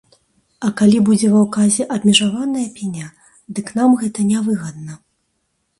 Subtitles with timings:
[0.67, 3.07] А калі будзе ва ўказе абмежаваная пеня,
[3.59, 4.93] дык нам гэта не выгадна.